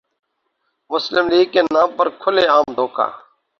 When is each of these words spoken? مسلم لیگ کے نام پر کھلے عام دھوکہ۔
مسلم 0.91 1.25
لیگ 1.31 1.47
کے 1.53 1.61
نام 1.73 1.89
پر 1.97 2.07
کھلے 2.21 2.43
عام 2.53 2.67
دھوکہ۔ 2.77 3.07